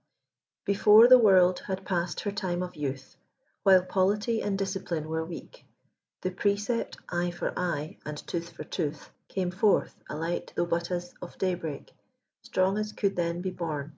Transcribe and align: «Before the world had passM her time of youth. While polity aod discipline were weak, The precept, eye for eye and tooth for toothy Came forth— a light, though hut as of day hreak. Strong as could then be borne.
«Before 0.66 1.08
the 1.08 1.16
world 1.16 1.60
had 1.60 1.86
passM 1.86 2.20
her 2.20 2.32
time 2.32 2.62
of 2.62 2.76
youth. 2.76 3.16
While 3.62 3.82
polity 3.84 4.42
aod 4.44 4.58
discipline 4.58 5.08
were 5.08 5.24
weak, 5.24 5.64
The 6.20 6.32
precept, 6.32 6.98
eye 7.08 7.30
for 7.30 7.54
eye 7.58 7.96
and 8.04 8.18
tooth 8.26 8.50
for 8.50 8.64
toothy 8.64 9.08
Came 9.28 9.50
forth— 9.50 9.94
a 10.10 10.18
light, 10.18 10.52
though 10.54 10.66
hut 10.66 10.90
as 10.90 11.14
of 11.22 11.38
day 11.38 11.54
hreak. 11.56 11.92
Strong 12.42 12.76
as 12.76 12.92
could 12.92 13.16
then 13.16 13.40
be 13.40 13.48
borne. 13.52 13.96